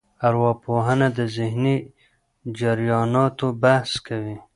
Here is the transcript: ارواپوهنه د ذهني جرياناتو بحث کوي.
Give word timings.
ارواپوهنه 0.27 1.07
د 1.17 1.19
ذهني 1.37 1.75
جرياناتو 2.59 3.47
بحث 3.63 3.91
کوي. 4.07 4.37